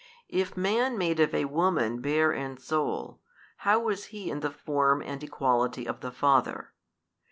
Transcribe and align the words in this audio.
If 0.29 0.57
man 0.57 0.97
made 0.97 1.19
of 1.19 1.31
a 1.35 1.45
woman 1.45 2.01
bare 2.01 2.31
and 2.31 2.59
sole, 2.59 3.19
|199 3.59 3.63
how 3.67 3.79
was 3.81 4.05
he 4.05 4.31
in 4.31 4.39
the 4.39 4.49
Form 4.49 5.03
and 5.03 5.23
Equality 5.23 5.85
of 5.87 5.99
the 5.99 6.11
Father? 6.11 6.73